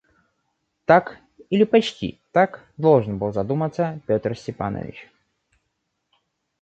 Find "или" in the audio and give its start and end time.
1.51-1.63